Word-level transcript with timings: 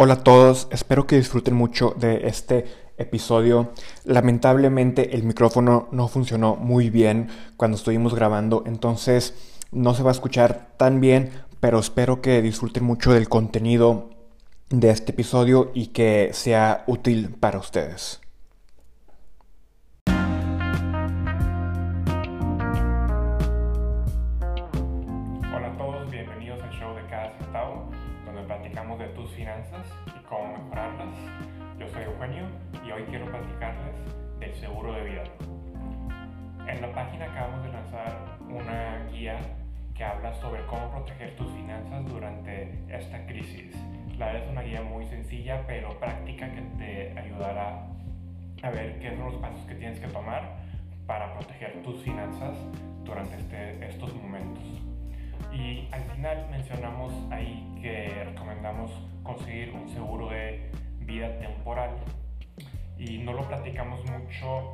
Hola 0.00 0.14
a 0.14 0.22
todos, 0.22 0.68
espero 0.70 1.08
que 1.08 1.16
disfruten 1.16 1.56
mucho 1.56 1.92
de 1.98 2.28
este 2.28 2.66
episodio. 2.98 3.72
Lamentablemente 4.04 5.16
el 5.16 5.24
micrófono 5.24 5.88
no 5.90 6.06
funcionó 6.06 6.54
muy 6.54 6.88
bien 6.88 7.26
cuando 7.56 7.76
estuvimos 7.76 8.14
grabando, 8.14 8.62
entonces 8.64 9.34
no 9.72 9.94
se 9.94 10.04
va 10.04 10.10
a 10.10 10.12
escuchar 10.12 10.68
tan 10.76 11.00
bien, 11.00 11.32
pero 11.58 11.80
espero 11.80 12.22
que 12.22 12.40
disfruten 12.42 12.84
mucho 12.84 13.12
del 13.12 13.28
contenido 13.28 14.10
de 14.70 14.90
este 14.90 15.10
episodio 15.10 15.72
y 15.74 15.88
que 15.88 16.30
sea 16.32 16.84
útil 16.86 17.30
para 17.30 17.58
ustedes. 17.58 18.20
Que 39.98 40.04
habla 40.04 40.32
sobre 40.34 40.64
cómo 40.66 40.90
proteger 40.92 41.34
tus 41.34 41.50
finanzas 41.52 42.06
durante 42.08 42.72
esta 42.88 43.26
crisis. 43.26 43.74
La 44.16 44.38
es 44.38 44.48
una 44.48 44.62
guía 44.62 44.80
muy 44.80 45.04
sencilla 45.06 45.64
pero 45.66 45.98
práctica 45.98 46.48
que 46.52 46.60
te 46.78 47.18
ayudará 47.18 47.84
a 48.62 48.70
ver 48.70 49.00
qué 49.00 49.10
son 49.10 49.24
los 49.24 49.34
pasos 49.36 49.60
que 49.66 49.74
tienes 49.74 49.98
que 49.98 50.06
tomar 50.06 50.56
para 51.06 51.34
proteger 51.34 51.82
tus 51.82 52.00
finanzas 52.02 52.56
durante 53.04 53.36
este, 53.36 53.88
estos 53.88 54.14
momentos. 54.14 54.64
Y 55.52 55.88
al 55.90 56.02
final 56.14 56.46
mencionamos 56.50 57.12
ahí 57.32 57.66
que 57.82 58.24
recomendamos 58.24 58.92
conseguir 59.24 59.72
un 59.72 59.88
seguro 59.88 60.28
de 60.28 60.70
vida 61.08 61.36
temporal 61.38 61.90
y 62.98 63.18
no 63.18 63.32
lo 63.32 63.48
platicamos 63.48 64.04
mucho 64.04 64.72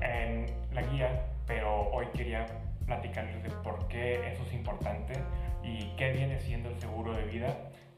en 0.00 0.46
la 0.72 0.82
guía, 0.82 1.26
pero 1.46 1.90
hoy 1.90 2.06
quería 2.14 2.46
platicarles 2.86 3.42
de 3.42 3.50
por 3.50 3.88
qué 3.88 4.32
eso 4.32 4.44
es 4.46 4.54
importante 4.54 5.14
y 5.62 5.94
qué 5.96 6.12
viene 6.12 6.38
siendo 6.38 6.70
el 6.70 6.80
seguro 6.80 7.12
de 7.14 7.24
vida, 7.24 7.56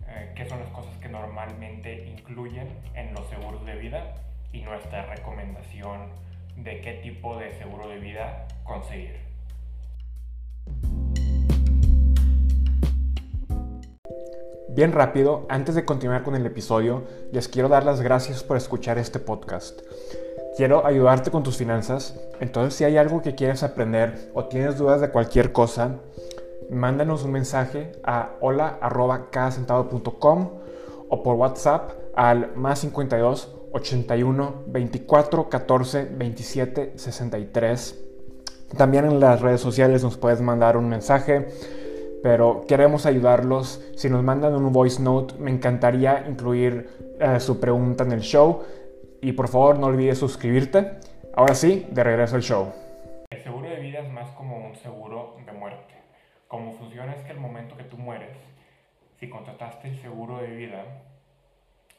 eh, 0.09 0.33
qué 0.35 0.49
son 0.49 0.61
las 0.61 0.71
cosas 0.71 0.97
que 0.97 1.09
normalmente 1.09 2.07
incluyen 2.07 2.69
en 2.95 3.13
los 3.13 3.29
seguros 3.29 3.65
de 3.67 3.75
vida 3.77 4.15
y 4.53 4.63
nuestra 4.63 5.05
recomendación 5.07 6.09
de 6.57 6.81
qué 6.81 6.95
tipo 6.95 7.37
de 7.37 7.53
seguro 7.53 7.89
de 7.89 7.99
vida 7.99 8.47
conseguir. 8.65 9.24
Bien 14.75 14.91
rápido, 14.91 15.47
antes 15.49 15.77
de 15.77 15.85
continuar 15.85 16.25
con 16.25 16.35
el 16.35 16.45
episodio, 16.47 17.05
les 17.31 17.47
quiero 17.47 17.69
dar 17.69 17.85
las 17.85 18.01
gracias 18.01 18.43
por 18.43 18.57
escuchar 18.57 18.99
este 18.99 19.21
podcast. 19.21 19.83
Quiero 20.57 20.85
ayudarte 20.85 21.31
con 21.31 21.45
tus 21.45 21.57
finanzas. 21.57 22.19
Entonces, 22.41 22.75
si 22.75 22.83
hay 22.83 22.97
algo 22.97 23.23
que 23.23 23.37
quieres 23.37 23.63
aprender 23.63 24.33
o 24.35 24.47
tienes 24.47 24.77
dudas 24.77 25.01
de 25.01 25.11
cualquier 25.11 25.53
cosa, 25.53 26.01
mándanos 26.71 27.23
un 27.23 27.31
mensaje 27.31 27.93
a 28.03 28.33
hola.com 28.41 28.81
o 31.09 31.23
por 31.23 31.37
WhatsApp 31.37 31.93
al 32.17 32.57
más 32.57 32.81
52 32.81 33.55
81 33.71 34.65
24 34.67 35.49
14 35.51 36.09
27 36.17 36.95
63. 36.97 38.01
También 38.77 39.05
en 39.05 39.21
las 39.21 39.41
redes 39.41 39.61
sociales 39.61 40.03
nos 40.03 40.17
puedes 40.17 40.41
mandar 40.41 40.77
un 40.77 40.89
mensaje, 40.89 41.47
pero 42.25 42.65
queremos 42.67 43.05
ayudarlos. 43.05 43.85
Si 43.97 44.09
nos 44.09 44.23
mandan 44.23 44.55
un 44.55 44.73
voice 44.73 45.03
note, 45.03 45.35
me 45.35 45.51
encantaría 45.51 46.25
incluir 46.27 46.89
eh, 47.21 47.39
su 47.39 47.61
pregunta 47.61 48.03
en 48.03 48.13
el 48.13 48.23
show 48.23 48.65
y 49.21 49.33
por 49.33 49.49
favor 49.49 49.79
no 49.79 49.89
olvides 49.89 50.21
suscribirte. 50.21 50.93
Ahora 51.37 51.55
sí, 51.55 51.87
de 51.91 52.03
regreso 52.03 52.37
al 52.37 52.43
show. 52.43 52.73
El 53.29 53.43
seguro 53.43 53.69
de 53.69 53.77
vida 53.77 53.99
es 53.99 54.11
más 54.11 54.31
como 54.31 54.57
un 54.57 54.75
seguro 54.77 55.37
de 55.45 55.53
muerte. 55.53 55.93
Como 56.49 56.73
funciona 56.73 57.13
es 57.13 57.23
que 57.25 57.33
el 57.33 57.41
momento 57.41 57.77
que 57.77 57.85
tú 57.85 57.99
mueres, 57.99 58.39
si 59.21 59.29
contrataste 59.29 59.89
el 59.89 60.01
seguro 60.01 60.39
de 60.39 60.47
vida, 60.47 60.83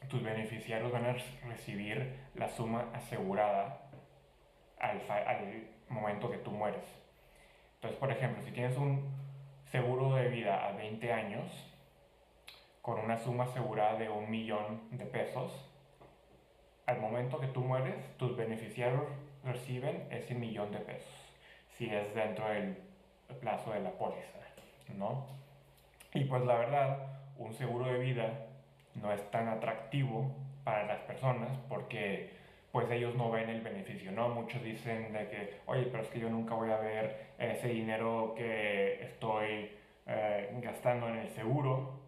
tus 0.09 0.23
beneficiarios 0.23 0.91
van 0.91 1.05
a 1.05 1.15
recibir 1.47 2.15
la 2.33 2.49
suma 2.49 2.85
asegurada 2.95 3.91
al, 4.79 5.01
al 5.07 5.67
momento 5.87 6.31
que 6.31 6.37
tú 6.39 6.49
mueres. 6.49 6.81
Entonces, 7.75 7.99
por 7.99 8.09
ejemplo, 8.09 8.43
si 8.43 8.51
tienes 8.51 8.75
un 8.75 9.24
seguro 9.75 10.15
de 10.15 10.29
vida 10.29 10.69
a 10.69 10.71
20 10.71 11.11
años, 11.11 11.51
con 12.81 12.97
una 12.97 13.17
suma 13.17 13.43
asegurada 13.43 13.97
de 13.97 14.07
un 14.07 14.31
millón 14.31 14.79
de 14.91 15.05
pesos, 15.05 15.51
al 16.85 17.01
momento 17.01 17.41
que 17.41 17.47
tú 17.47 17.59
mueres, 17.59 17.95
tus 18.15 18.37
beneficiarios 18.37 19.03
reciben 19.43 20.07
ese 20.11 20.33
millón 20.33 20.71
de 20.71 20.77
pesos, 20.77 21.13
si 21.77 21.93
es 21.93 22.15
dentro 22.15 22.47
del 22.47 22.77
plazo 23.41 23.73
de 23.73 23.81
la 23.81 23.91
póliza, 23.91 24.39
¿no? 24.95 25.25
Y 26.13 26.23
pues 26.23 26.45
la 26.45 26.55
verdad, 26.55 27.19
un 27.37 27.53
seguro 27.53 27.87
de 27.87 27.99
vida 27.99 28.45
no 28.93 29.11
es 29.11 29.29
tan 29.29 29.49
atractivo 29.49 30.31
para 30.63 30.85
las 30.85 31.01
personas 31.01 31.49
porque 31.67 32.31
pues 32.75 32.91
ellos 32.91 33.15
no 33.15 33.31
ven 33.31 33.49
el 33.49 33.61
beneficio, 33.61 34.11
¿no? 34.11 34.27
Muchos 34.27 34.61
dicen 34.61 35.13
de 35.13 35.29
que, 35.29 35.59
oye, 35.65 35.83
pero 35.83 36.03
es 36.03 36.09
que 36.09 36.19
yo 36.19 36.29
nunca 36.29 36.55
voy 36.55 36.71
a 36.71 36.77
ver 36.77 37.27
ese 37.39 37.69
dinero 37.69 38.33
que 38.35 39.01
estoy 39.01 39.71
eh, 40.05 40.49
gastando 40.61 41.07
en 41.07 41.19
el 41.19 41.29
seguro 41.29 42.01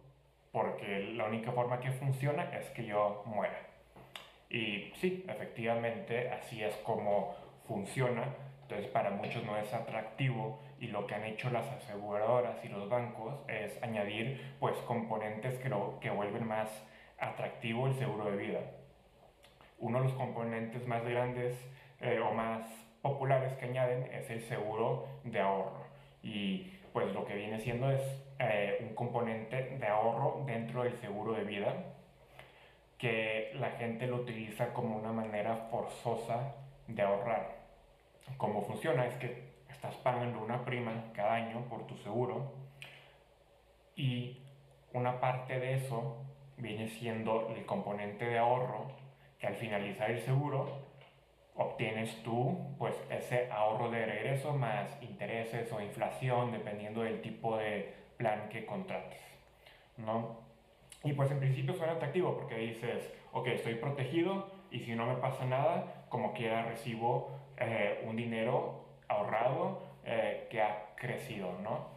porque 0.52 1.14
la 1.14 1.24
única 1.24 1.52
forma 1.52 1.80
que 1.80 1.90
funciona 1.92 2.50
es 2.54 2.66
que 2.72 2.84
yo 2.84 3.22
muera. 3.24 3.58
Y 4.50 4.92
sí, 4.96 5.24
efectivamente, 5.26 6.28
así 6.28 6.62
es 6.62 6.74
como 6.84 7.34
funciona. 7.66 8.26
Entonces, 8.60 8.88
para 8.88 9.08
muchos 9.08 9.42
no 9.44 9.56
es 9.56 9.72
atractivo 9.72 10.60
y 10.78 10.88
lo 10.88 11.06
que 11.06 11.14
han 11.14 11.24
hecho 11.24 11.48
las 11.48 11.66
aseguradoras 11.66 12.62
y 12.62 12.68
los 12.68 12.90
bancos 12.90 13.36
es 13.48 13.82
añadir 13.82 14.56
pues 14.60 14.76
componentes 14.80 15.58
que, 15.60 15.70
lo, 15.70 15.98
que 15.98 16.10
vuelven 16.10 16.46
más 16.46 16.68
atractivo 17.18 17.86
el 17.86 17.94
seguro 17.94 18.30
de 18.30 18.36
vida. 18.36 18.60
Uno 19.78 19.98
de 19.98 20.04
los 20.04 20.14
componentes 20.14 20.86
más 20.86 21.04
grandes 21.04 21.56
eh, 22.00 22.20
o 22.20 22.32
más 22.32 22.66
populares 23.02 23.52
que 23.54 23.66
añaden 23.66 24.04
es 24.12 24.28
el 24.30 24.42
seguro 24.42 25.06
de 25.24 25.40
ahorro. 25.40 25.86
Y 26.22 26.72
pues 26.92 27.12
lo 27.14 27.24
que 27.24 27.34
viene 27.34 27.60
siendo 27.60 27.90
es 27.90 28.02
eh, 28.38 28.78
un 28.80 28.94
componente 28.94 29.76
de 29.78 29.86
ahorro 29.86 30.42
dentro 30.46 30.82
del 30.82 30.94
seguro 31.00 31.32
de 31.32 31.44
vida 31.44 31.74
que 32.98 33.52
la 33.54 33.70
gente 33.72 34.08
lo 34.08 34.16
utiliza 34.16 34.72
como 34.72 34.96
una 34.96 35.12
manera 35.12 35.68
forzosa 35.70 36.54
de 36.88 37.02
ahorrar. 37.02 37.56
Cómo 38.36 38.62
funciona 38.62 39.06
es 39.06 39.14
que 39.14 39.48
estás 39.70 39.94
pagando 39.96 40.40
una 40.40 40.64
prima 40.64 41.12
cada 41.14 41.34
año 41.34 41.64
por 41.68 41.86
tu 41.86 41.96
seguro 41.98 42.52
y 43.94 44.38
una 44.92 45.20
parte 45.20 45.58
de 45.58 45.74
eso 45.74 46.16
viene 46.56 46.88
siendo 46.88 47.48
el 47.54 47.64
componente 47.64 48.24
de 48.24 48.38
ahorro 48.38 48.88
que 49.38 49.46
al 49.46 49.54
finalizar 49.54 50.10
el 50.10 50.20
seguro 50.20 50.88
obtienes 51.54 52.22
tú 52.22 52.58
pues 52.78 52.94
ese 53.10 53.50
ahorro 53.50 53.90
de 53.90 54.06
regreso 54.06 54.52
más 54.52 54.96
intereses 55.02 55.72
o 55.72 55.80
inflación 55.80 56.52
dependiendo 56.52 57.02
del 57.02 57.20
tipo 57.20 57.56
de 57.56 57.94
plan 58.16 58.48
que 58.48 58.64
contrates, 58.64 59.20
¿no? 59.96 60.38
Y 61.04 61.12
pues 61.12 61.30
en 61.30 61.38
principio 61.38 61.74
suena 61.74 61.94
atractivo 61.94 62.36
porque 62.36 62.56
dices, 62.56 63.12
ok, 63.32 63.46
estoy 63.48 63.74
protegido 63.76 64.50
y 64.70 64.80
si 64.80 64.94
no 64.94 65.06
me 65.06 65.14
pasa 65.16 65.44
nada, 65.44 66.04
como 66.08 66.32
quiera 66.32 66.64
recibo 66.64 67.30
eh, 67.56 68.04
un 68.06 68.16
dinero 68.16 68.84
ahorrado 69.08 69.82
eh, 70.04 70.46
que 70.50 70.60
ha 70.62 70.86
crecido, 70.96 71.52
¿no? 71.62 71.88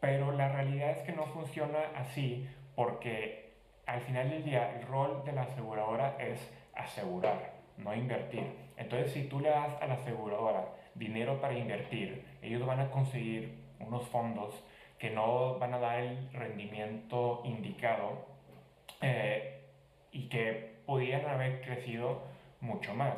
Pero 0.00 0.32
la 0.32 0.48
realidad 0.48 0.90
es 0.90 1.02
que 1.02 1.12
no 1.12 1.26
funciona 1.26 1.78
así 1.96 2.48
porque 2.74 3.52
al 3.86 4.00
final 4.00 4.30
del 4.30 4.44
día 4.44 4.78
el 4.78 4.86
rol 4.86 5.24
de 5.24 5.32
la 5.32 5.42
aseguradora 5.42 6.16
es 6.18 6.52
asegurar, 6.76 7.52
no 7.78 7.94
invertir. 7.94 8.44
Entonces 8.76 9.12
si 9.12 9.24
tú 9.24 9.40
le 9.40 9.50
das 9.50 9.80
a 9.80 9.86
la 9.86 9.94
aseguradora 9.94 10.68
dinero 10.94 11.40
para 11.40 11.54
invertir, 11.54 12.24
ellos 12.42 12.64
van 12.66 12.80
a 12.80 12.90
conseguir 12.90 13.58
unos 13.80 14.06
fondos 14.08 14.62
que 14.98 15.10
no 15.10 15.58
van 15.58 15.74
a 15.74 15.78
dar 15.78 16.00
el 16.00 16.32
rendimiento 16.32 17.42
indicado 17.44 18.26
eh, 19.02 19.64
y 20.10 20.28
que 20.28 20.76
podían 20.86 21.26
haber 21.26 21.60
crecido 21.60 22.22
mucho 22.60 22.94
más, 22.94 23.14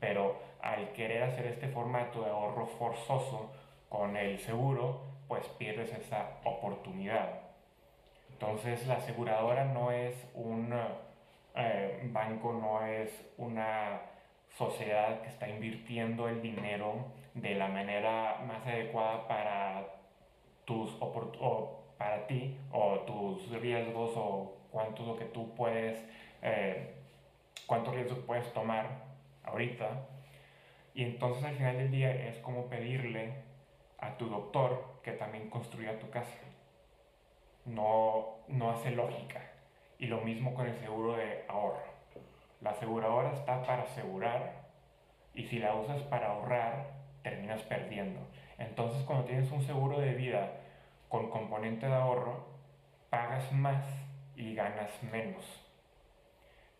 pero 0.00 0.40
al 0.60 0.92
querer 0.92 1.22
hacer 1.22 1.46
este 1.46 1.68
formato 1.68 2.22
de 2.22 2.30
ahorro 2.30 2.66
forzoso 2.66 3.52
con 3.88 4.16
el 4.16 4.38
seguro, 4.40 5.02
pues 5.28 5.46
pierdes 5.58 5.92
esa 5.92 6.38
oportunidad. 6.44 7.40
Entonces 8.32 8.86
la 8.86 8.94
aseguradora 8.94 9.66
no 9.66 9.92
es 9.92 10.16
un 10.34 10.74
eh, 11.54 12.00
banco, 12.12 12.52
no 12.52 12.84
es 12.84 13.10
una 13.38 14.00
sociedad 14.56 15.22
que 15.22 15.28
está 15.28 15.48
invirtiendo 15.48 16.28
el 16.28 16.42
dinero 16.42 17.06
de 17.34 17.54
la 17.54 17.68
manera 17.68 18.38
más 18.46 18.66
adecuada 18.66 19.26
para 19.28 19.86
tus 20.64 20.96
o 21.00 21.82
para 21.96 22.26
ti 22.26 22.56
o 22.72 23.00
tus 23.00 23.50
riesgos 23.60 24.12
o 24.16 24.56
cuánto 24.70 25.04
lo 25.04 25.16
que 25.16 25.26
tú 25.26 25.54
puedes 25.54 26.04
eh, 26.42 26.94
cuánto 27.66 27.92
riesgo 27.92 28.16
puedes 28.26 28.52
tomar 28.52 29.04
ahorita. 29.44 30.08
Y 30.94 31.04
entonces 31.04 31.44
al 31.44 31.54
final 31.56 31.78
del 31.78 31.90
día 31.90 32.12
es 32.28 32.38
como 32.38 32.66
pedirle 32.66 33.32
a 33.98 34.16
tu 34.16 34.28
doctor 34.28 34.98
que 35.02 35.12
también 35.12 35.48
construya 35.50 35.98
tu 35.98 36.10
casa. 36.10 36.36
No, 37.66 38.38
no 38.48 38.70
hace 38.70 38.90
lógica. 38.90 39.49
Y 40.00 40.06
lo 40.06 40.22
mismo 40.22 40.54
con 40.54 40.66
el 40.66 40.74
seguro 40.78 41.12
de 41.12 41.44
ahorro. 41.46 41.84
La 42.62 42.70
aseguradora 42.70 43.32
está 43.32 43.62
para 43.62 43.82
asegurar 43.82 44.62
y 45.34 45.44
si 45.44 45.58
la 45.58 45.74
usas 45.74 46.02
para 46.04 46.32
ahorrar, 46.32 46.90
terminas 47.22 47.60
perdiendo. 47.64 48.20
Entonces 48.58 49.04
cuando 49.04 49.26
tienes 49.26 49.52
un 49.52 49.62
seguro 49.62 50.00
de 50.00 50.14
vida 50.14 50.52
con 51.10 51.28
componente 51.28 51.86
de 51.86 51.94
ahorro, 51.94 52.46
pagas 53.10 53.52
más 53.52 53.84
y 54.36 54.54
ganas 54.54 54.90
menos. 55.02 55.44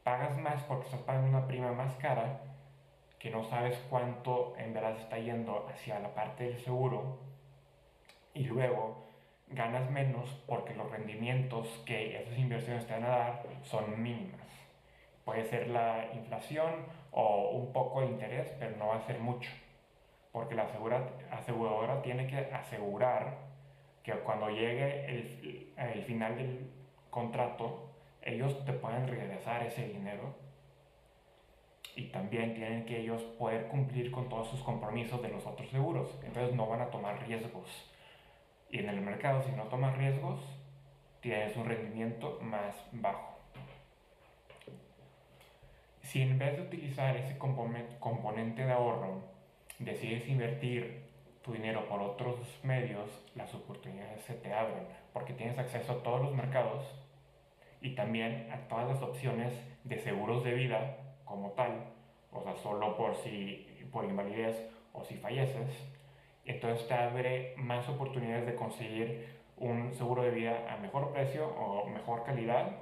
Pagas 0.02 0.38
más 0.38 0.62
porque 0.62 0.86
estás 0.86 1.02
pagando 1.02 1.28
una 1.28 1.46
prima 1.46 1.72
más 1.72 1.94
cara 1.96 2.40
que 3.18 3.28
no 3.28 3.44
sabes 3.44 3.76
cuánto 3.90 4.54
en 4.56 4.72
verdad 4.72 4.96
está 4.96 5.18
yendo 5.18 5.68
hacia 5.68 6.00
la 6.00 6.14
parte 6.14 6.44
del 6.44 6.58
seguro 6.58 7.18
y 8.32 8.44
luego 8.44 9.09
ganas 9.50 9.90
menos 9.90 10.28
porque 10.46 10.74
los 10.74 10.90
rendimientos 10.90 11.66
que 11.84 12.20
esas 12.22 12.38
inversiones 12.38 12.86
te 12.86 12.92
van 12.92 13.04
a 13.04 13.08
dar 13.08 13.42
son 13.62 14.02
mínimas. 14.02 14.40
Puede 15.24 15.44
ser 15.44 15.68
la 15.68 16.08
inflación 16.14 16.86
o 17.10 17.50
un 17.50 17.72
poco 17.72 18.00
de 18.00 18.08
interés, 18.08 18.48
pero 18.58 18.76
no 18.76 18.88
va 18.88 18.96
a 18.96 19.06
ser 19.06 19.18
mucho. 19.18 19.50
Porque 20.32 20.54
la 20.54 20.68
aseguradora 21.30 22.02
tiene 22.02 22.26
que 22.26 22.38
asegurar 22.54 23.38
que 24.02 24.12
cuando 24.12 24.48
llegue 24.48 25.06
el, 25.06 25.72
el 25.76 26.02
final 26.04 26.36
del 26.36 26.70
contrato, 27.10 27.90
ellos 28.22 28.64
te 28.64 28.72
pueden 28.72 29.08
regresar 29.08 29.62
ese 29.64 29.88
dinero 29.88 30.34
y 31.96 32.04
también 32.04 32.54
tienen 32.54 32.86
que 32.86 33.00
ellos 33.00 33.22
poder 33.38 33.66
cumplir 33.66 34.10
con 34.10 34.28
todos 34.28 34.48
sus 34.48 34.60
compromisos 34.62 35.20
de 35.22 35.28
los 35.28 35.44
otros 35.46 35.68
seguros. 35.70 36.18
Entonces 36.24 36.54
no 36.54 36.66
van 36.66 36.82
a 36.82 36.90
tomar 36.90 37.26
riesgos. 37.26 37.90
Y 38.70 38.78
en 38.78 38.88
el 38.88 39.00
mercado, 39.00 39.42
si 39.42 39.52
no 39.52 39.64
tomas 39.64 39.96
riesgos, 39.96 40.40
tienes 41.20 41.56
un 41.56 41.66
rendimiento 41.66 42.38
más 42.40 42.74
bajo. 42.92 43.38
Si 46.02 46.22
en 46.22 46.38
vez 46.38 46.56
de 46.56 46.62
utilizar 46.62 47.16
ese 47.16 47.38
componente 47.38 48.64
de 48.64 48.72
ahorro, 48.72 49.22
decides 49.78 50.28
invertir 50.28 51.10
tu 51.42 51.52
dinero 51.52 51.88
por 51.88 52.00
otros 52.00 52.38
medios, 52.62 53.08
las 53.34 53.54
oportunidades 53.54 54.22
se 54.22 54.34
te 54.34 54.52
abren, 54.52 54.86
porque 55.12 55.32
tienes 55.32 55.58
acceso 55.58 55.92
a 55.92 56.02
todos 56.02 56.20
los 56.20 56.34
mercados 56.34 56.84
y 57.80 57.94
también 57.94 58.50
a 58.52 58.68
todas 58.68 58.88
las 58.88 59.02
opciones 59.02 59.52
de 59.84 59.98
seguros 59.98 60.44
de 60.44 60.54
vida 60.54 60.96
como 61.24 61.52
tal, 61.52 61.92
o 62.32 62.42
sea, 62.42 62.54
solo 62.56 62.96
por 62.96 63.14
si 63.16 63.66
por 63.90 64.04
invalidez 64.04 64.68
o 64.92 65.04
si 65.04 65.16
falleces. 65.16 65.70
Entonces 66.50 66.88
te 66.88 66.94
abre 66.94 67.54
más 67.56 67.88
oportunidades 67.88 68.44
de 68.44 68.56
conseguir 68.56 69.28
un 69.56 69.94
seguro 69.94 70.22
de 70.22 70.32
vida 70.32 70.66
a 70.68 70.78
mejor 70.78 71.12
precio 71.12 71.46
o 71.46 71.86
mejor 71.86 72.24
calidad 72.24 72.72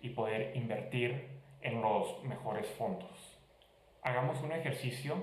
y 0.00 0.10
poder 0.10 0.56
invertir 0.56 1.28
en 1.60 1.82
los 1.82 2.24
mejores 2.24 2.66
fondos. 2.78 3.38
Hagamos 4.02 4.40
un 4.40 4.52
ejercicio 4.52 5.16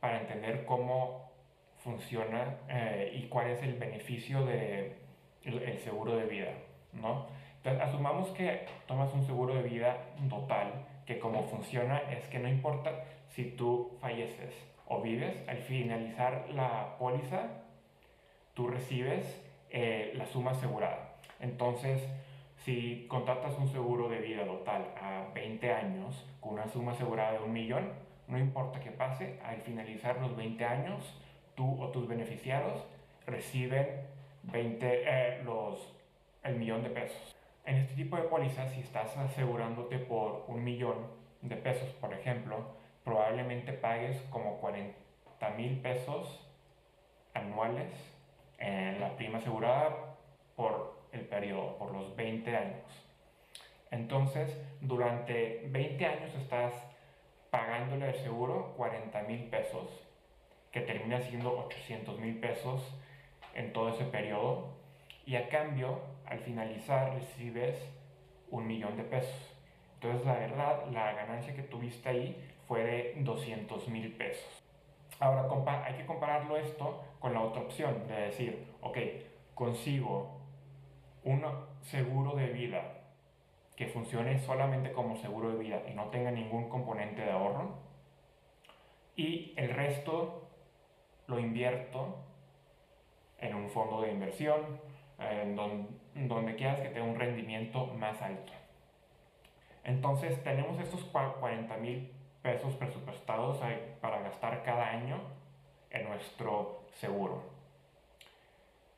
para 0.00 0.22
entender 0.22 0.64
cómo 0.64 1.30
funciona 1.84 2.56
eh, 2.68 3.12
y 3.14 3.28
cuál 3.28 3.50
es 3.50 3.62
el 3.62 3.74
beneficio 3.74 4.44
del 4.44 4.96
de 5.44 5.70
el 5.70 5.78
seguro 5.78 6.16
de 6.16 6.24
vida, 6.24 6.52
¿no? 6.94 7.26
Entonces, 7.58 7.80
asumamos 7.80 8.30
que 8.30 8.66
tomas 8.88 9.14
un 9.14 9.24
seguro 9.24 9.54
de 9.54 9.62
vida 9.62 9.98
total, 10.28 10.84
que 11.06 11.20
como 11.20 11.44
funciona 11.44 11.98
es 12.10 12.26
que 12.28 12.40
no 12.40 12.48
importa 12.48 13.04
si 13.28 13.52
tú 13.52 13.96
falleces 14.00 14.73
o 14.86 15.00
vives, 15.00 15.36
al 15.48 15.58
finalizar 15.58 16.46
la 16.54 16.96
póliza, 16.98 17.48
tú 18.54 18.68
recibes 18.68 19.42
eh, 19.70 20.12
la 20.16 20.26
suma 20.26 20.52
asegurada. 20.52 21.16
Entonces, 21.40 22.02
si 22.64 23.06
contratas 23.08 23.58
un 23.58 23.68
seguro 23.68 24.08
de 24.08 24.18
vida 24.18 24.44
total 24.46 24.94
a 25.00 25.26
20 25.34 25.72
años 25.72 26.26
con 26.40 26.54
una 26.54 26.68
suma 26.68 26.92
asegurada 26.92 27.32
de 27.32 27.38
un 27.40 27.52
millón, 27.52 27.92
no 28.28 28.38
importa 28.38 28.80
qué 28.80 28.90
pase, 28.90 29.38
al 29.44 29.60
finalizar 29.62 30.20
los 30.20 30.36
20 30.36 30.64
años, 30.64 31.20
tú 31.54 31.82
o 31.82 31.88
tus 31.88 32.08
beneficiados 32.08 32.84
reciben 33.26 33.86
20, 34.44 35.02
eh, 35.04 35.42
los, 35.44 35.94
el 36.42 36.56
millón 36.56 36.82
de 36.82 36.90
pesos. 36.90 37.36
En 37.66 37.76
este 37.76 37.94
tipo 37.94 38.16
de 38.16 38.24
pólizas, 38.24 38.72
si 38.72 38.80
estás 38.80 39.16
asegurándote 39.16 39.98
por 39.98 40.44
un 40.48 40.62
millón 40.62 40.96
de 41.42 41.56
pesos, 41.56 41.88
por 41.94 42.12
ejemplo, 42.12 42.64
probablemente 43.04 43.72
pagues 43.72 44.20
como 44.30 44.58
40 44.60 44.94
mil 45.56 45.78
pesos 45.80 46.40
anuales 47.34 47.92
en 48.58 49.00
la 49.00 49.14
prima 49.16 49.38
asegurada 49.38 50.16
por 50.56 50.94
el 51.12 51.20
periodo, 51.22 51.76
por 51.78 51.92
los 51.92 52.16
20 52.16 52.56
años. 52.56 53.04
Entonces, 53.90 54.58
durante 54.80 55.68
20 55.70 56.06
años 56.06 56.34
estás 56.34 56.72
pagándole 57.50 58.06
al 58.06 58.14
seguro 58.16 58.74
40 58.76 59.22
mil 59.22 59.44
pesos 59.44 59.88
que 60.72 60.80
termina 60.80 61.20
siendo 61.20 61.56
800 61.66 62.18
mil 62.18 62.40
pesos 62.40 62.82
en 63.54 63.72
todo 63.72 63.90
ese 63.90 64.04
periodo 64.06 64.74
y 65.24 65.36
a 65.36 65.48
cambio 65.48 66.00
al 66.26 66.40
finalizar 66.40 67.14
recibes 67.14 67.78
un 68.50 68.66
millón 68.66 68.96
de 68.96 69.04
pesos. 69.04 69.54
Entonces 69.94 70.26
la 70.26 70.34
verdad 70.34 70.86
la 70.90 71.12
ganancia 71.12 71.54
que 71.54 71.62
tuviste 71.62 72.08
ahí 72.08 72.53
fue 72.66 72.82
de 72.82 73.14
200 73.18 73.88
mil 73.88 74.12
pesos. 74.12 74.62
Ahora 75.20 75.48
hay 75.84 75.94
que 75.94 76.06
compararlo 76.06 76.56
esto 76.56 77.04
con 77.20 77.32
la 77.32 77.40
otra 77.40 77.62
opción 77.62 78.06
de 78.08 78.14
decir, 78.14 78.66
ok, 78.80 78.98
consigo 79.54 80.40
un 81.22 81.42
seguro 81.82 82.34
de 82.34 82.48
vida 82.48 83.04
que 83.76 83.86
funcione 83.86 84.38
solamente 84.38 84.92
como 84.92 85.16
seguro 85.16 85.50
de 85.50 85.58
vida 85.58 85.82
y 85.88 85.94
no 85.94 86.06
tenga 86.06 86.30
ningún 86.30 86.68
componente 86.68 87.22
de 87.22 87.30
ahorro 87.30 87.78
y 89.16 89.52
el 89.56 89.70
resto 89.70 90.48
lo 91.26 91.38
invierto 91.38 92.18
en 93.38 93.54
un 93.54 93.70
fondo 93.70 94.02
de 94.02 94.12
inversión, 94.12 94.80
en 95.18 95.54
donde, 95.56 96.56
quieras 96.56 96.80
que 96.80 96.88
tenga 96.88 97.06
un 97.06 97.18
rendimiento 97.18 97.86
más 97.86 98.20
alto. 98.20 98.52
Entonces 99.84 100.42
tenemos 100.42 100.78
estos 100.80 101.04
40 101.04 101.76
mil 101.76 102.12
pesos 102.44 102.74
presupuestados 102.74 103.58
para 104.02 104.20
gastar 104.20 104.62
cada 104.62 104.90
año 104.90 105.18
en 105.88 106.06
nuestro 106.06 106.82
seguro. 106.92 107.42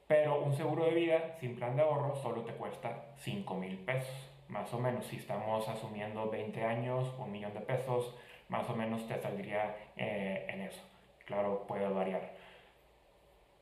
Pero 0.09 0.43
un 0.43 0.53
seguro 0.53 0.85
de 0.87 0.91
vida 0.91 1.37
sin 1.39 1.55
plan 1.55 1.77
de 1.77 1.83
ahorro 1.83 2.17
solo 2.17 2.43
te 2.43 2.53
cuesta 2.55 3.15
5 3.19 3.55
mil 3.55 3.79
pesos. 3.79 4.33
Más 4.49 4.73
o 4.75 4.81
menos, 4.81 5.07
si 5.07 5.17
estamos 5.17 5.69
asumiendo 5.69 6.29
20 6.29 6.65
años, 6.65 7.15
un 7.19 7.31
millón 7.31 7.55
de 7.55 7.61
pesos, 7.61 8.17
más 8.49 8.69
o 8.69 8.75
menos 8.75 9.07
te 9.07 9.17
saldría 9.21 9.77
eh, 9.97 10.45
en 10.49 10.63
eso. 10.63 10.83
Claro, 11.25 11.67
puede 11.69 11.89
variar. 11.89 12.33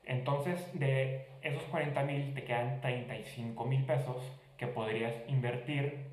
Entonces, 0.06 0.66
de 0.78 1.28
esos 1.42 1.62
40 1.64 2.02
mil 2.04 2.34
te 2.34 2.44
quedan 2.44 2.80
35 2.80 3.64
mil 3.66 3.84
pesos 3.84 4.16
que 4.56 4.66
podrías 4.66 5.12
invertir 5.28 6.06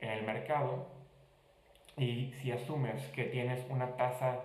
en 0.00 0.10
el 0.10 0.24
mercado. 0.24 0.97
Y 1.98 2.32
si 2.40 2.52
asumes 2.52 3.02
que 3.08 3.24
tienes 3.24 3.66
una 3.68 3.96
tasa, 3.96 4.40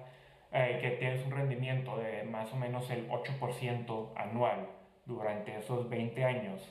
eh, 0.52 0.80
que 0.82 0.92
tienes 0.92 1.24
un 1.26 1.32
rendimiento 1.32 1.98
de 1.98 2.24
más 2.24 2.52
o 2.52 2.56
menos 2.56 2.90
el 2.90 3.08
8% 3.10 4.12
anual 4.16 4.68
durante 5.06 5.58
esos 5.58 5.90
20 5.90 6.24
años 6.24 6.62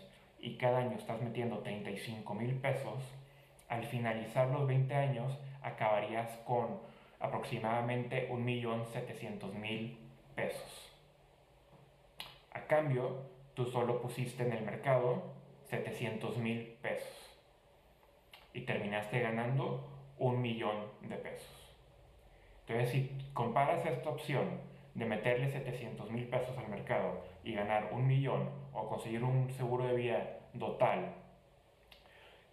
y 0.41 0.57
cada 0.57 0.79
año 0.79 0.97
estás 0.97 1.23
metiendo 1.23 1.61
35 1.61 2.35
mil 2.35 2.55
pesos, 2.57 3.01
al 3.69 3.85
finalizar 3.85 4.49
los 4.49 4.67
20 4.67 4.93
años 4.95 5.39
acabarías 5.63 6.29
con 6.45 6.81
aproximadamente 7.21 8.29
1.700.000 8.29 9.97
pesos. 10.35 10.93
A 12.53 12.63
cambio, 12.63 13.23
tú 13.55 13.67
solo 13.67 14.03
pusiste 14.03 14.43
en 14.43 14.53
el 14.53 14.65
mercado 14.65 15.23
700.000 15.71 16.77
pesos 16.83 17.39
y 18.53 18.63
terminaste 18.63 19.21
ganando 19.21 19.92
un 20.23 20.41
millón 20.41 20.77
de 21.03 21.17
pesos. 21.17 21.75
Entonces, 22.67 22.91
si 22.91 23.11
comparas 23.33 23.85
esta 23.85 24.09
opción 24.09 24.61
de 24.95 25.05
meterle 25.05 25.51
700 25.51 26.11
mil 26.11 26.25
pesos 26.29 26.57
al 26.57 26.69
mercado 26.69 27.25
y 27.43 27.55
ganar 27.55 27.91
un 27.93 28.07
millón 28.07 28.49
o 28.73 28.89
conseguir 28.89 29.25
un 29.25 29.51
seguro 29.51 29.85
de 29.85 29.95
vida 29.95 30.39
total 30.59 31.15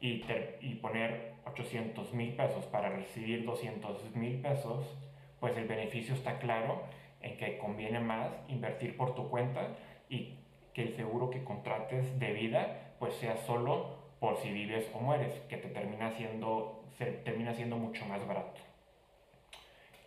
y, 0.02 0.24
y 0.62 0.76
poner 0.76 1.34
800 1.46 2.14
mil 2.14 2.34
pesos 2.34 2.66
para 2.66 2.90
recibir 2.90 3.46
200 3.46 4.16
mil 4.16 4.42
pesos, 4.42 4.98
pues 5.40 5.56
el 5.56 5.68
beneficio 5.68 6.16
está 6.16 6.40
claro 6.40 6.82
en 7.22 7.38
que 7.38 7.60
conviene 7.60 8.00
más 8.00 8.32
invertir 8.48 8.98
por 8.98 9.14
tu 9.14 9.30
cuenta 9.30 9.68
y 10.10 10.40
que 10.74 10.84
el 10.84 10.96
seguro 10.96 11.30
que 11.30 11.44
contrates 11.44 12.18
de 12.20 12.34
vida 12.34 12.94
pues 12.98 13.14
sea 13.16 13.38
solo 13.38 14.00
por 14.20 14.38
si 14.38 14.52
vives 14.52 14.90
o 14.94 15.00
mueres, 15.00 15.34
que 15.48 15.58
te 15.58 15.70
termina 15.70 16.12
siendo, 16.12 16.79
termina 16.98 17.54
siendo 17.54 17.76
mucho 17.78 18.06
más 18.06 18.26
barato. 18.28 18.60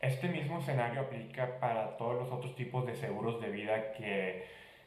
Este 0.00 0.28
mismo 0.28 0.58
escenario 0.58 1.02
aplica 1.02 1.60
para 1.60 1.96
todos 1.96 2.22
los 2.22 2.32
otros 2.32 2.56
tipos 2.56 2.84
de 2.86 2.96
seguros 2.96 3.40
de 3.40 3.50
vida 3.50 3.92
que 3.92 4.44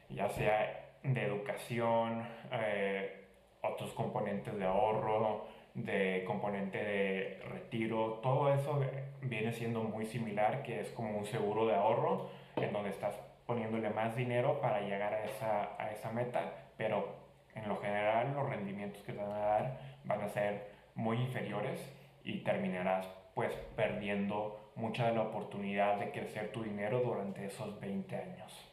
ya 0.10 0.28
sea 0.30 0.86
de 1.04 1.24
educación, 1.24 2.28
eh, 2.52 3.24
otros 3.62 3.92
componentes 3.94 4.58
de 4.58 4.66
ahorro, 4.66 5.48
de 5.74 6.24
componente 6.26 6.78
de 6.78 7.40
retiro, 7.50 8.20
todo 8.24 8.54
eso 8.54 8.82
viene 9.22 9.52
siendo 9.54 9.84
muy 9.84 10.06
similar, 10.06 10.64
que 10.64 10.82
es 10.82 10.90
como 10.92 11.18
un 11.18 11.26
seguro 11.26 11.66
de 11.66 11.76
ahorro, 11.76 12.30
en 12.56 12.72
donde 12.72 12.90
estás 12.90 13.16
poniéndole 13.46 13.90
más 13.90 14.16
dinero 14.16 14.60
para 14.62 14.82
llegar 14.82 15.14
a 15.14 15.26
esa, 15.26 15.76
a 15.78 15.92
esa 15.92 16.12
meta, 16.12 16.52
pero 16.78 17.16
en 17.56 17.68
lo 17.68 17.78
general 17.78 18.34
los 18.34 18.50
rendimientos 18.50 19.02
que 19.04 19.14
te 19.14 19.20
van 19.20 19.32
a 19.32 19.40
dar 19.40 19.80
van 20.04 20.22
a 20.22 20.30
ser 20.30 20.75
muy 20.96 21.18
inferiores 21.18 21.94
y 22.24 22.40
terminarás 22.40 23.08
pues 23.36 23.54
perdiendo 23.76 24.72
mucha 24.76 25.08
de 25.08 25.16
la 25.16 25.24
oportunidad 25.24 26.00
de 26.00 26.12
crecer 26.12 26.52
tu 26.52 26.64
dinero 26.64 27.02
durante 27.02 27.46
esos 27.46 27.80
20 27.80 28.16
años. 28.16 28.72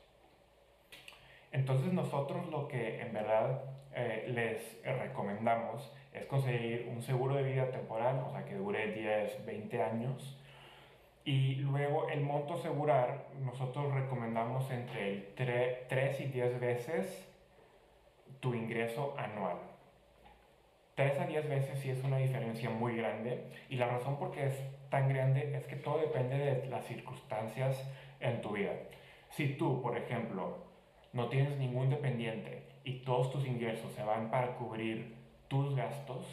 Entonces 1.50 1.92
nosotros 1.92 2.48
lo 2.48 2.66
que 2.68 3.00
en 3.00 3.12
verdad 3.12 3.62
eh, 3.94 4.24
les 4.28 4.82
recomendamos 4.98 5.92
es 6.12 6.24
conseguir 6.26 6.88
un 6.90 7.02
seguro 7.02 7.34
de 7.34 7.42
vida 7.42 7.70
temporal, 7.70 8.24
o 8.26 8.30
sea 8.32 8.44
que 8.44 8.54
dure 8.54 8.92
10, 8.92 9.44
20 9.44 9.82
años. 9.82 10.38
Y 11.24 11.56
luego 11.56 12.08
el 12.08 12.20
monto 12.22 12.54
asegurar, 12.54 13.26
nosotros 13.44 13.92
recomendamos 13.94 14.68
entre 14.70 15.34
3 15.88 16.20
y 16.20 16.24
10 16.24 16.60
veces 16.60 17.28
tu 18.40 18.54
ingreso 18.54 19.14
anual. 19.18 19.71
3 20.94 21.20
a 21.20 21.26
10 21.26 21.48
veces 21.48 21.78
sí 21.78 21.90
es 21.90 22.04
una 22.04 22.18
diferencia 22.18 22.68
muy 22.68 22.96
grande 22.96 23.46
y 23.70 23.76
la 23.76 23.86
razón 23.86 24.18
por 24.18 24.30
qué 24.30 24.46
es 24.48 24.54
tan 24.90 25.08
grande 25.08 25.56
es 25.56 25.66
que 25.66 25.76
todo 25.76 25.98
depende 25.98 26.36
de 26.36 26.66
las 26.66 26.84
circunstancias 26.84 27.82
en 28.20 28.42
tu 28.42 28.50
vida. 28.50 28.72
Si 29.30 29.54
tú, 29.54 29.80
por 29.80 29.96
ejemplo, 29.96 30.58
no 31.14 31.28
tienes 31.28 31.56
ningún 31.56 31.88
dependiente 31.88 32.62
y 32.84 32.98
todos 33.04 33.32
tus 33.32 33.46
ingresos 33.46 33.90
se 33.92 34.02
van 34.02 34.30
para 34.30 34.56
cubrir 34.56 35.14
tus 35.48 35.74
gastos, 35.74 36.26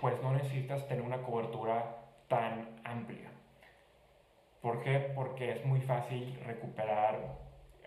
pues 0.00 0.14
no 0.22 0.32
necesitas 0.32 0.88
tener 0.88 1.02
una 1.04 1.20
cobertura 1.20 1.96
tan 2.28 2.70
amplia. 2.84 3.30
¿Por 4.62 4.82
qué? 4.82 5.12
Porque 5.14 5.52
es 5.52 5.64
muy 5.66 5.82
fácil 5.82 6.38
recuperar, 6.46 7.18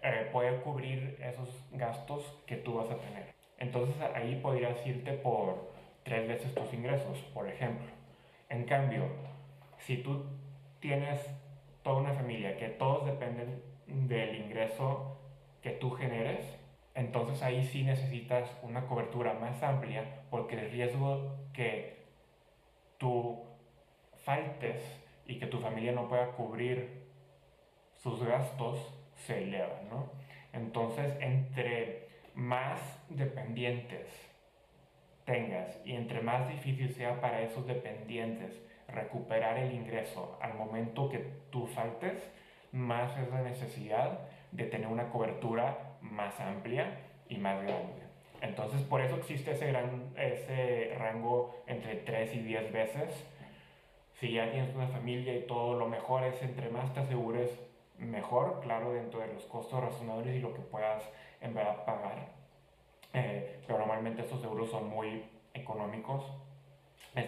eh, 0.03 0.29
poder 0.31 0.61
cubrir 0.61 1.17
esos 1.23 1.49
gastos 1.71 2.23
que 2.45 2.57
tú 2.57 2.75
vas 2.75 2.91
a 2.91 2.97
tener. 2.97 3.33
Entonces 3.57 3.95
ahí 4.13 4.39
podrías 4.43 4.85
irte 4.85 5.13
por 5.13 5.72
tres 6.03 6.27
veces 6.27 6.53
tus 6.53 6.73
ingresos, 6.73 7.17
por 7.33 7.47
ejemplo. 7.47 7.87
En 8.49 8.65
cambio, 8.65 9.03
si 9.79 9.97
tú 9.97 10.25
tienes 10.79 11.19
toda 11.81 12.01
una 12.01 12.13
familia 12.13 12.57
que 12.57 12.69
todos 12.69 13.05
dependen 13.05 13.61
del 13.87 14.35
ingreso 14.35 15.17
que 15.61 15.71
tú 15.71 15.91
generes, 15.91 16.45
entonces 16.95 17.41
ahí 17.41 17.63
sí 17.65 17.83
necesitas 17.83 18.49
una 18.61 18.85
cobertura 18.85 19.33
más 19.33 19.61
amplia 19.63 20.23
porque 20.29 20.55
el 20.55 20.71
riesgo 20.71 21.35
que 21.53 22.03
tú 22.97 23.43
faltes 24.23 24.81
y 25.25 25.39
que 25.39 25.47
tu 25.47 25.59
familia 25.59 25.91
no 25.91 26.07
pueda 26.07 26.31
cubrir 26.31 27.03
sus 28.01 28.23
gastos 28.23 28.77
se 29.15 29.43
eleva, 29.43 29.81
¿no? 29.89 30.09
Entonces, 30.51 31.15
entre 31.19 32.07
más 32.35 32.79
dependientes 33.09 34.32
tengas 35.25 35.79
y 35.85 35.95
entre 35.95 36.21
más 36.21 36.47
difícil 36.49 36.93
sea 36.93 37.21
para 37.21 37.41
esos 37.41 37.65
dependientes 37.65 38.61
recuperar 38.87 39.57
el 39.57 39.73
ingreso 39.73 40.37
al 40.41 40.53
momento 40.55 41.09
que 41.09 41.25
tú 41.49 41.65
faltes, 41.67 42.21
más 42.71 43.17
es 43.17 43.29
la 43.29 43.41
necesidad 43.41 44.19
de 44.51 44.65
tener 44.65 44.87
una 44.87 45.09
cobertura 45.09 45.97
más 46.01 46.39
amplia 46.39 46.99
y 47.29 47.37
más 47.37 47.61
grande. 47.61 48.03
Entonces, 48.41 48.81
por 48.81 49.01
eso 49.01 49.15
existe 49.15 49.51
ese, 49.51 49.67
gran, 49.67 50.11
ese 50.17 50.93
rango 50.97 51.63
entre 51.65 51.95
3 51.95 52.35
y 52.35 52.39
10 52.39 52.73
veces. 52.73 53.25
Si 54.19 54.33
ya 54.33 54.51
tienes 54.51 54.75
una 54.75 54.87
familia 54.87 55.35
y 55.35 55.47
todo, 55.47 55.79
lo 55.79 55.87
mejor 55.87 56.23
es 56.23 56.41
entre 56.43 56.69
más 56.69 56.93
te 56.93 56.99
asegures, 56.99 57.49
mejor, 57.97 58.59
claro, 58.61 58.91
dentro 58.91 59.21
de 59.21 59.27
los 59.33 59.45
costos 59.45 59.81
razonables 59.81 60.35
y 60.35 60.39
lo 60.39 60.53
que 60.53 60.59
puedas 60.59 61.09
en 61.41 61.53
verdad 61.53 61.85
pagar. 61.85 62.42
Eh, 63.13 63.61
pero 63.65 63.79
normalmente 63.79 64.23
estos 64.23 64.41
seguros 64.41 64.69
son 64.69 64.89
muy 64.89 65.23
económicos 65.53 66.25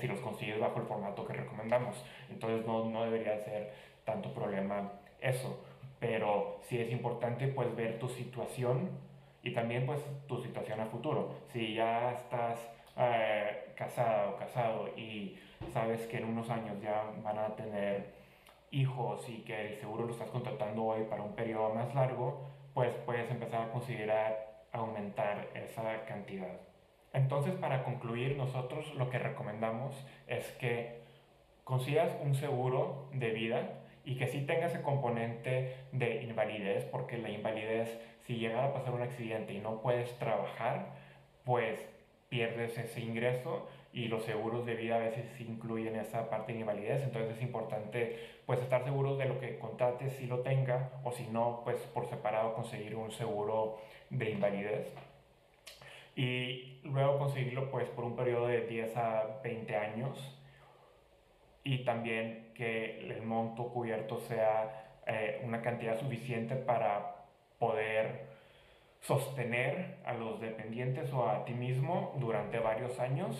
si 0.02 0.08
los 0.08 0.20
consigues 0.20 0.60
bajo 0.60 0.80
el 0.80 0.88
formato 0.88 1.26
que 1.28 1.34
recomendamos. 1.34 2.04
Entonces 2.30 2.66
no, 2.66 2.90
no 2.90 3.04
debería 3.04 3.38
ser 3.44 3.72
tanto 4.04 4.34
problema 4.34 4.92
eso 5.22 5.64
pero 6.00 6.60
sí 6.64 6.78
es 6.80 6.92
importante 6.92 7.48
pues 7.48 7.76
ver 7.76 8.00
tu 8.00 8.08
situación 8.10 8.90
y 9.42 9.54
también 9.54 9.86
pues 9.86 10.00
tu 10.28 10.42
situación 10.42 10.80
a 10.80 10.86
futuro. 10.86 11.36
Si 11.52 11.74
ya 11.74 12.12
estás 12.12 12.60
eh, 12.98 13.74
casada 13.76 14.30
o 14.30 14.36
casado 14.38 14.88
y 14.98 15.38
sabes 15.74 16.02
que 16.08 16.18
en 16.18 16.26
unos 16.26 16.50
años 16.50 16.82
ya 16.82 17.12
van 17.24 17.38
a 17.38 17.56
tener 17.56 18.14
hijos 18.72 19.28
y 19.30 19.38
que 19.44 19.74
el 19.74 19.80
seguro 19.80 20.06
lo 20.06 20.12
estás 20.12 20.30
contratando 20.30 20.84
hoy 20.84 21.04
para 21.04 21.24
un 21.24 21.34
periodo 21.34 21.74
más 21.74 21.94
largo, 21.96 22.42
pues 22.74 22.94
puedes 23.06 23.30
empezar 23.32 23.64
a 23.64 23.72
considerar 23.72 24.55
aumentar 24.76 25.48
esa 25.56 26.06
cantidad. 26.06 26.60
Entonces, 27.14 27.56
para 27.56 27.84
concluir, 27.84 28.38
nosotros 28.38 28.94
lo 28.96 29.10
que 29.10 29.18
recomendamos 29.18 29.96
es 30.28 30.46
que 30.60 31.02
consigas 31.64 32.12
un 32.22 32.36
seguro 32.36 33.10
de 33.14 33.32
vida 33.32 33.70
y 34.04 34.18
que 34.18 34.28
sí 34.28 34.42
tenga 34.42 34.68
ese 34.68 34.82
componente 34.82 35.76
de 35.92 36.24
invalidez, 36.24 36.86
porque 36.86 37.18
la 37.18 37.30
invalidez, 37.30 38.00
si 38.20 38.36
llega 38.36 38.66
a 38.66 38.74
pasar 38.74 38.94
un 38.94 39.02
accidente 39.02 39.54
y 39.54 39.60
no 39.60 39.82
puedes 39.82 40.18
trabajar, 40.20 40.88
pues 41.44 41.80
pierdes 42.30 42.78
ese 42.78 43.02
ingreso 43.02 43.68
y 43.96 44.10
los 44.10 44.26
seguros 44.26 44.66
de 44.66 44.76
vida 44.76 44.98
a 44.98 45.00
veces 45.00 45.26
incluyen 45.40 45.96
esa 45.96 46.30
parte 46.30 46.52
de 46.52 46.60
invalidez, 46.60 47.02
entonces 47.02 47.38
es 47.38 47.42
importante 47.42 48.20
pues 48.46 48.60
estar 48.60 48.84
seguro 48.84 49.16
de 49.16 49.24
lo 49.24 49.40
que 49.40 49.58
contrates 49.58 50.12
si 50.18 50.28
lo 50.28 50.42
tenga 50.42 50.92
o 51.06 51.14
si 51.14 51.26
no 51.28 51.62
pues 51.64 51.80
por 51.94 52.06
separado 52.10 52.54
conseguir 52.56 52.98
un 52.98 53.10
seguro 53.14 53.78
de 54.10 54.32
invalidez. 54.32 54.92
Y 56.14 56.82
luego 56.84 57.18
conseguirlo 57.20 57.72
pues 57.72 57.88
por 57.88 58.04
un 58.04 58.18
periodo 58.18 58.48
de 58.48 58.68
10 58.68 58.98
a 58.98 59.40
20 59.42 59.76
años. 59.78 60.42
Y 61.64 61.86
también 61.86 62.52
que 62.54 63.00
el 63.00 63.22
monto 63.22 63.70
cubierto 63.70 64.20
sea 64.20 65.00
eh, 65.08 65.42
una 65.46 65.62
cantidad 65.62 65.98
suficiente 65.98 66.58
para 66.58 67.16
poder 67.60 68.26
sostener 69.00 70.00
a 70.06 70.14
los 70.16 70.42
dependientes 70.42 71.14
o 71.14 71.30
a 71.30 71.46
ti 71.46 71.54
mismo 71.54 72.14
durante 72.20 72.60
varios 72.60 73.00
años 73.00 73.38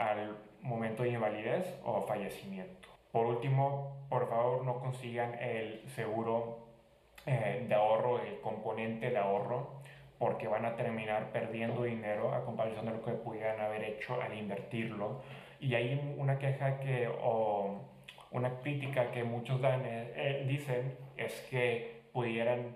al 0.00 0.34
momento 0.62 1.02
de 1.02 1.10
invalidez 1.10 1.78
o 1.84 2.02
fallecimiento. 2.02 2.88
Por 3.12 3.26
último, 3.26 4.06
por 4.08 4.28
favor 4.28 4.64
no 4.64 4.80
consigan 4.80 5.34
el 5.38 5.82
seguro 5.90 6.58
eh, 7.26 7.66
de 7.68 7.74
ahorro, 7.74 8.18
el 8.20 8.40
componente 8.40 9.10
de 9.10 9.18
ahorro, 9.18 9.82
porque 10.18 10.48
van 10.48 10.64
a 10.64 10.74
terminar 10.74 11.32
perdiendo 11.32 11.82
dinero 11.82 12.32
a 12.32 12.44
comparación 12.44 12.86
de 12.86 12.92
lo 12.92 13.04
que 13.04 13.12
pudieran 13.12 13.60
haber 13.60 13.84
hecho 13.84 14.20
al 14.20 14.36
invertirlo 14.36 15.20
y 15.60 15.74
hay 15.74 16.14
una 16.16 16.38
queja 16.38 16.80
que, 16.80 17.08
o 17.22 17.82
una 18.30 18.58
crítica 18.60 19.10
que 19.10 19.22
muchos 19.22 19.60
dan, 19.60 19.84
eh, 19.84 20.12
eh, 20.16 20.44
dicen 20.48 20.96
es 21.16 21.46
que 21.50 22.00
pudieran, 22.12 22.74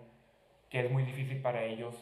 que 0.68 0.80
es 0.80 0.90
muy 0.90 1.04
difícil 1.04 1.40
para 1.40 1.64
ellos 1.64 1.94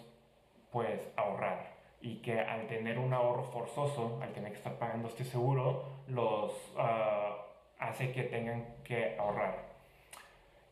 pues 0.72 1.00
ahorrar 1.16 1.81
y 2.02 2.16
que 2.16 2.40
al 2.40 2.66
tener 2.66 2.98
un 2.98 3.14
ahorro 3.14 3.44
forzoso, 3.44 4.18
al 4.20 4.32
tener 4.32 4.50
que 4.50 4.58
estar 4.58 4.74
pagando 4.74 5.08
este 5.08 5.24
seguro, 5.24 5.84
los 6.08 6.52
uh, 6.76 7.32
hace 7.78 8.12
que 8.12 8.24
tengan 8.24 8.64
que 8.84 9.16
ahorrar. 9.18 9.72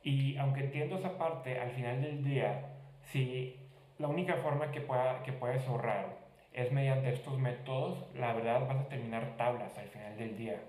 Y 0.03 0.37
aunque 0.39 0.61
entiendo 0.61 0.99
esa 0.99 1.17
parte, 1.17 1.59
al 1.59 1.71
final 1.71 2.03
del 2.03 2.25
día, 2.25 2.71
si 3.05 3.57
la 3.99 4.09
única 4.09 4.37
forma 4.37 4.73
que, 4.73 4.81
pueda, 4.81 5.23
que 5.23 5.33
puedes 5.33 5.67
ahorrar 5.69 6.19
es 6.53 6.73
mediante 6.73 7.11
estos 7.11 7.39
métodos, 7.39 8.05
la 8.15 8.33
verdad 8.33 8.67
vas 8.67 8.79
a 8.79 8.89
terminar 8.89 9.37
tablas 9.37 9.79
al 9.79 9.87
final 9.89 10.17
del 10.17 10.37
día. 10.37 10.61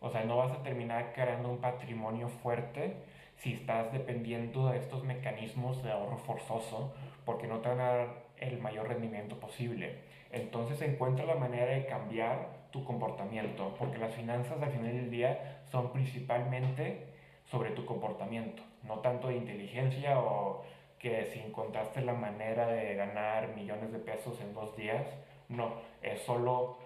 O 0.00 0.10
sea, 0.10 0.24
no 0.24 0.36
vas 0.36 0.52
a 0.52 0.62
terminar 0.62 1.12
creando 1.14 1.48
un 1.48 1.58
patrimonio 1.58 2.28
fuerte 2.28 2.96
si 3.36 3.54
estás 3.54 3.92
dependiendo 3.92 4.68
de 4.68 4.78
estos 4.78 5.04
mecanismos 5.04 5.82
de 5.82 5.90
ahorro 5.90 6.18
forzoso 6.18 6.92
porque 7.24 7.46
no 7.46 7.60
te 7.60 7.68
van 7.68 7.80
a 7.80 7.92
dar 7.94 8.08
el 8.42 8.58
mayor 8.58 8.88
rendimiento 8.88 9.38
posible. 9.38 10.00
Entonces 10.30 10.80
encuentra 10.82 11.26
la 11.26 11.34
manera 11.34 11.72
de 11.72 11.86
cambiar 11.86 12.62
tu 12.70 12.84
comportamiento 12.84 13.74
porque 13.78 13.98
las 13.98 14.14
finanzas 14.14 14.60
al 14.62 14.70
final 14.70 14.92
del 14.92 15.10
día 15.10 15.62
son 15.70 15.92
principalmente 15.92 17.06
sobre 17.50 17.70
tu 17.70 17.84
comportamiento, 17.84 18.62
no 18.82 19.00
tanto 19.00 19.28
de 19.28 19.36
inteligencia 19.36 20.18
o 20.18 20.64
que 20.98 21.26
si 21.26 21.40
encontraste 21.40 22.00
la 22.00 22.14
manera 22.14 22.66
de 22.68 22.94
ganar 22.94 23.54
millones 23.54 23.92
de 23.92 23.98
pesos 23.98 24.40
en 24.40 24.54
dos 24.54 24.76
días, 24.76 25.04
no, 25.48 25.74
es 26.00 26.22
solo 26.22 26.78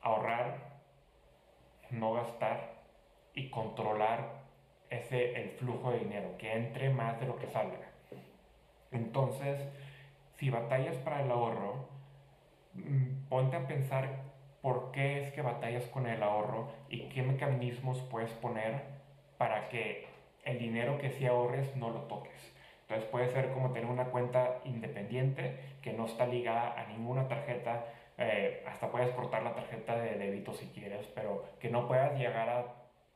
ahorrar, 0.00 0.56
no 1.90 2.14
gastar 2.14 2.82
y 3.34 3.50
controlar 3.50 4.44
ese 4.90 5.40
el 5.40 5.50
flujo 5.50 5.92
de 5.92 5.98
dinero, 6.00 6.36
que 6.38 6.52
entre 6.54 6.90
más 6.90 7.20
de 7.20 7.26
lo 7.26 7.36
que 7.36 7.46
salga. 7.48 7.78
Entonces, 8.90 9.60
si 10.36 10.50
batallas 10.50 10.96
para 10.98 11.22
el 11.22 11.30
ahorro, 11.30 11.88
mm, 12.74 13.28
ponte 13.28 13.56
a 13.56 13.66
pensar 13.66 14.08
por 14.62 14.92
qué 14.92 15.20
es 15.20 15.32
que 15.32 15.42
batallas 15.42 15.84
con 15.86 16.06
el 16.06 16.22
ahorro 16.22 16.68
y 16.88 17.08
qué 17.10 17.22
mecanismos 17.22 18.00
puedes 18.10 18.30
poner 18.32 18.82
para 19.36 19.68
que 19.68 20.06
el 20.44 20.58
dinero 20.58 20.98
que 20.98 21.10
sí 21.10 21.26
ahorres 21.26 21.76
no 21.76 21.90
lo 21.90 22.00
toques. 22.02 22.54
Entonces 22.82 23.06
puede 23.10 23.28
ser 23.28 23.50
como 23.52 23.72
tener 23.72 23.90
una 23.90 24.06
cuenta 24.06 24.60
independiente 24.64 25.58
que 25.82 25.92
no 25.92 26.06
está 26.06 26.26
ligada 26.26 26.78
a 26.78 26.86
ninguna 26.86 27.28
tarjeta, 27.28 27.84
eh, 28.18 28.62
hasta 28.66 28.90
puedes 28.90 29.10
cortar 29.10 29.42
la 29.42 29.54
tarjeta 29.54 29.96
de 29.96 30.16
débito 30.16 30.52
si 30.52 30.66
quieres, 30.66 31.06
pero 31.14 31.44
que 31.60 31.70
no 31.70 31.88
puedas 31.88 32.18
llegar 32.18 32.48
a 32.48 32.64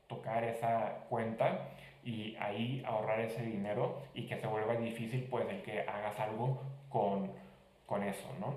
tocar 0.07 0.45
esa 0.45 1.05
cuenta 1.09 1.69
y 2.03 2.37
ahí 2.41 2.83
ahorrar 2.87 3.21
ese 3.21 3.43
dinero 3.43 4.03
y 4.15 4.27
que 4.27 4.37
se 4.37 4.47
vuelva 4.47 4.75
difícil 4.75 5.27
pues 5.31 5.49
el 5.49 5.63
que 5.63 5.81
hagas 5.81 6.19
algo 6.19 6.63
con, 6.89 7.31
con 7.87 8.03
eso, 8.03 8.29
¿no? 8.41 8.55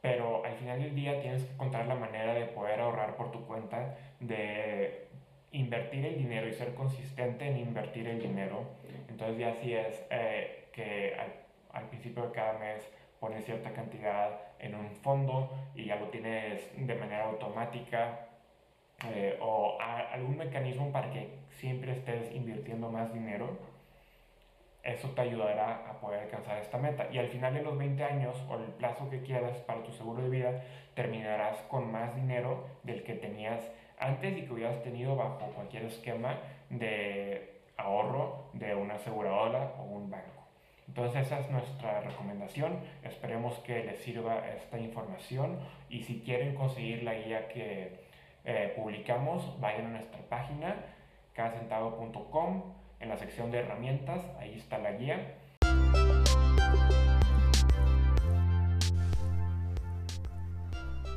Pero 0.00 0.44
al 0.44 0.54
final 0.56 0.82
del 0.82 0.94
día 0.94 1.20
tienes 1.20 1.44
que 1.44 1.52
encontrar 1.52 1.86
la 1.86 1.94
manera 1.94 2.34
de 2.34 2.46
poder 2.46 2.80
ahorrar 2.80 3.16
por 3.16 3.30
tu 3.30 3.46
cuenta, 3.46 3.96
de 4.18 5.06
invertir 5.52 6.04
el 6.04 6.18
dinero 6.18 6.48
y 6.48 6.52
ser 6.52 6.74
consistente 6.74 7.46
en 7.46 7.58
invertir 7.58 8.08
el 8.08 8.20
dinero. 8.20 8.64
Entonces 9.08 9.38
ya 9.38 9.54
si 9.54 9.74
es 9.74 10.04
eh, 10.10 10.64
que 10.72 11.16
al, 11.72 11.88
principio 11.88 12.24
de 12.24 12.32
cada 12.32 12.58
mes 12.58 12.88
pones 13.20 13.44
cierta 13.44 13.72
cantidad 13.72 14.40
en 14.58 14.74
un 14.74 14.90
fondo 14.90 15.50
y 15.74 15.84
ya 15.84 15.96
lo 15.96 16.08
tienes 16.08 16.68
de 16.76 16.94
manera 16.94 17.26
automática 17.26 18.26
eh, 19.06 19.38
o 19.40 19.78
algún 19.80 20.36
mecanismo 20.36 20.90
para 20.90 21.10
que 21.10 21.28
siempre 21.50 21.92
estés 21.92 22.34
invirtiendo 22.34 22.90
más 22.90 23.12
dinero, 23.12 23.56
eso 24.82 25.10
te 25.10 25.20
ayudará 25.20 25.84
a 25.88 26.00
poder 26.00 26.20
alcanzar 26.20 26.58
esta 26.58 26.78
meta. 26.78 27.08
Y 27.12 27.18
al 27.18 27.28
final 27.28 27.54
de 27.54 27.62
los 27.62 27.78
20 27.78 28.02
años 28.02 28.36
o 28.48 28.56
el 28.56 28.72
plazo 28.72 29.08
que 29.08 29.22
quieras 29.22 29.56
para 29.58 29.82
tu 29.82 29.92
seguro 29.92 30.22
de 30.22 30.28
vida, 30.28 30.62
terminarás 30.94 31.56
con 31.68 31.90
más 31.92 32.14
dinero 32.16 32.66
del 32.82 33.02
que 33.04 33.14
tenías 33.14 33.60
antes 33.98 34.36
y 34.36 34.42
que 34.42 34.52
hubieras 34.52 34.82
tenido 34.82 35.14
bajo 35.14 35.38
cualquier 35.54 35.84
esquema 35.84 36.38
de 36.70 37.60
ahorro 37.76 38.50
de 38.52 38.74
una 38.74 38.94
aseguradora 38.94 39.74
o 39.78 39.84
un 39.84 40.10
banco. 40.10 40.42
Entonces 40.88 41.26
esa 41.26 41.38
es 41.40 41.50
nuestra 41.50 42.00
recomendación. 42.00 42.80
Esperemos 43.02 43.58
que 43.60 43.84
les 43.84 44.00
sirva 44.00 44.46
esta 44.48 44.78
información 44.78 45.60
y 45.88 46.02
si 46.02 46.20
quieren 46.20 46.54
conseguir 46.54 47.04
la 47.04 47.14
guía 47.14 47.48
que 47.48 48.00
eh, 48.44 48.72
publicamos, 48.76 49.58
vayan 49.60 49.86
a 49.86 49.90
nuestra 49.90 50.20
página 50.28 50.74
cadacentavo.com 51.34 52.81
en 53.02 53.08
la 53.08 53.16
sección 53.16 53.50
de 53.50 53.58
herramientas, 53.58 54.22
ahí 54.38 54.54
está 54.56 54.78
la 54.78 54.92
guía. 54.92 55.34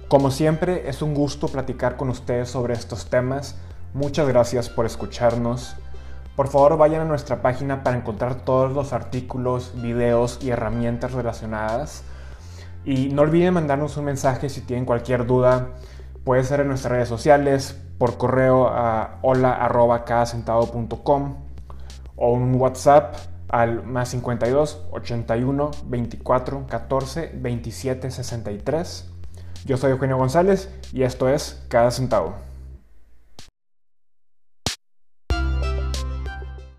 Como 0.07 0.31
siempre, 0.31 0.89
es 0.89 1.01
un 1.01 1.13
gusto 1.13 1.47
platicar 1.47 1.97
con 1.97 2.09
ustedes 2.09 2.49
sobre 2.49 2.73
estos 2.73 3.09
temas. 3.09 3.59
Muchas 3.93 4.27
gracias 4.27 4.69
por 4.69 4.85
escucharnos. 4.85 5.75
Por 6.35 6.47
favor, 6.47 6.77
vayan 6.77 7.01
a 7.01 7.05
nuestra 7.05 7.41
página 7.41 7.83
para 7.83 7.97
encontrar 7.97 8.35
todos 8.35 8.71
los 8.73 8.93
artículos, 8.93 9.73
videos 9.81 10.39
y 10.41 10.49
herramientas 10.49 11.13
relacionadas. 11.13 12.03
Y 12.83 13.09
no 13.09 13.23
olviden 13.23 13.53
mandarnos 13.53 13.97
un 13.97 14.05
mensaje 14.05 14.49
si 14.49 14.61
tienen 14.61 14.85
cualquier 14.85 15.25
duda. 15.25 15.69
Puede 16.23 16.43
ser 16.43 16.59
en 16.59 16.67
nuestras 16.67 16.91
redes 16.91 17.09
sociales, 17.09 17.81
por 17.97 18.17
correo 18.17 18.67
a 18.67 19.19
hola.cadacentavo.com 19.21 21.44
o 22.15 22.31
un 22.31 22.55
WhatsApp 22.55 23.15
al 23.49 23.83
más 23.83 24.09
52 24.09 24.85
81 24.91 25.71
24 25.85 26.67
14 26.67 27.31
27 27.35 28.11
63. 28.11 29.11
Yo 29.65 29.77
soy 29.77 29.91
Eugenio 29.91 30.17
González 30.17 30.69
y 30.93 31.03
esto 31.03 31.29
es 31.29 31.65
Cada 31.69 31.91
Centavo. 31.91 32.44